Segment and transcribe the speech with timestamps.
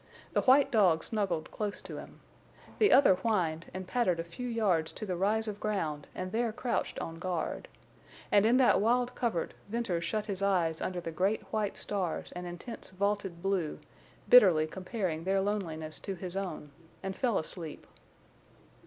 [0.33, 2.21] The white dog snuggled close to him.
[2.79, 6.51] The other whined and pattered a few yards to the rise of ground and there
[6.51, 7.67] crouched on guard.
[8.31, 12.47] And in that wild covert Venters shut his eyes under the great white stars and
[12.47, 13.77] intense vaulted blue,
[14.27, 16.71] bitterly comparing their loneliness to his own,
[17.03, 17.85] and fell asleep.